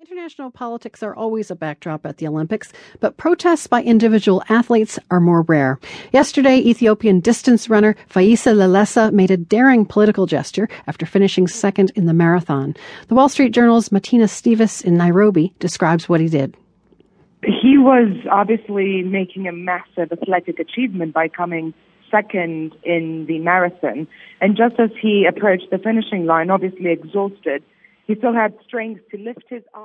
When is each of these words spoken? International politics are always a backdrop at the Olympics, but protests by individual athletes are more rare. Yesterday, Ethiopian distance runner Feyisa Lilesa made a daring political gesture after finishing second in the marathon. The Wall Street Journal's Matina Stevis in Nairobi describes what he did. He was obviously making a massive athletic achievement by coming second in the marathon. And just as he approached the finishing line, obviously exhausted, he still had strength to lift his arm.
International 0.00 0.50
politics 0.50 1.02
are 1.02 1.14
always 1.14 1.50
a 1.50 1.54
backdrop 1.54 2.06
at 2.06 2.16
the 2.16 2.26
Olympics, 2.26 2.72
but 3.00 3.18
protests 3.18 3.66
by 3.66 3.82
individual 3.82 4.42
athletes 4.48 4.98
are 5.10 5.20
more 5.20 5.42
rare. 5.42 5.78
Yesterday, 6.10 6.56
Ethiopian 6.56 7.20
distance 7.20 7.68
runner 7.68 7.94
Feyisa 8.08 8.54
Lilesa 8.54 9.12
made 9.12 9.30
a 9.30 9.36
daring 9.36 9.84
political 9.84 10.24
gesture 10.24 10.70
after 10.86 11.04
finishing 11.04 11.46
second 11.46 11.92
in 11.96 12.06
the 12.06 12.14
marathon. 12.14 12.74
The 13.08 13.14
Wall 13.14 13.28
Street 13.28 13.52
Journal's 13.52 13.90
Matina 13.90 14.24
Stevis 14.24 14.82
in 14.82 14.96
Nairobi 14.96 15.52
describes 15.58 16.08
what 16.08 16.20
he 16.20 16.28
did. 16.28 16.56
He 17.42 17.76
was 17.76 18.08
obviously 18.30 19.02
making 19.02 19.48
a 19.48 19.52
massive 19.52 20.10
athletic 20.12 20.58
achievement 20.58 21.12
by 21.12 21.28
coming 21.28 21.74
second 22.10 22.74
in 22.84 23.26
the 23.26 23.38
marathon. 23.40 24.08
And 24.40 24.56
just 24.56 24.80
as 24.80 24.90
he 24.98 25.26
approached 25.28 25.68
the 25.70 25.78
finishing 25.78 26.24
line, 26.24 26.48
obviously 26.48 26.90
exhausted, 26.90 27.62
he 28.10 28.16
still 28.16 28.34
had 28.34 28.52
strength 28.66 29.08
to 29.12 29.18
lift 29.18 29.44
his 29.48 29.62
arm. 29.72 29.78